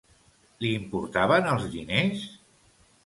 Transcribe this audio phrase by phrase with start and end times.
[0.63, 2.25] Li importaven els diners?